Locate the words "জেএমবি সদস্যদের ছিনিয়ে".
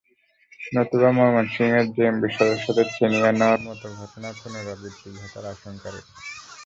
1.95-3.31